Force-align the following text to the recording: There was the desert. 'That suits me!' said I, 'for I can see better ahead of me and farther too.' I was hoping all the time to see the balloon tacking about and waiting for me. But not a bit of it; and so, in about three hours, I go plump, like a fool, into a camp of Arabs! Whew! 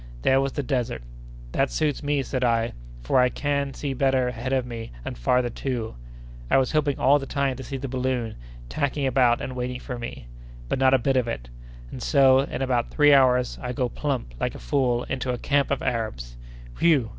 There 0.23 0.41
was 0.41 0.53
the 0.53 0.63
desert. 0.63 1.03
'That 1.51 1.69
suits 1.69 2.01
me!' 2.01 2.23
said 2.23 2.43
I, 2.43 2.73
'for 3.03 3.19
I 3.19 3.29
can 3.29 3.75
see 3.75 3.93
better 3.93 4.29
ahead 4.29 4.51
of 4.51 4.65
me 4.65 4.91
and 5.05 5.15
farther 5.15 5.51
too.' 5.51 5.93
I 6.49 6.57
was 6.57 6.71
hoping 6.71 6.97
all 6.97 7.19
the 7.19 7.27
time 7.27 7.55
to 7.57 7.63
see 7.63 7.77
the 7.77 7.87
balloon 7.87 8.33
tacking 8.67 9.05
about 9.05 9.41
and 9.41 9.55
waiting 9.55 9.79
for 9.79 9.99
me. 9.99 10.25
But 10.69 10.79
not 10.79 10.95
a 10.95 10.97
bit 10.97 11.17
of 11.17 11.27
it; 11.27 11.49
and 11.91 12.01
so, 12.01 12.39
in 12.39 12.63
about 12.63 12.89
three 12.89 13.13
hours, 13.13 13.59
I 13.61 13.73
go 13.73 13.89
plump, 13.89 14.33
like 14.39 14.55
a 14.55 14.57
fool, 14.57 15.03
into 15.03 15.33
a 15.33 15.37
camp 15.37 15.69
of 15.69 15.83
Arabs! 15.83 16.35
Whew! 16.79 17.09